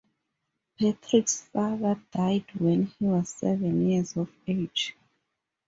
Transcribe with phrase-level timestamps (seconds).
[0.79, 4.95] Patrick's father died when he was seven years of age.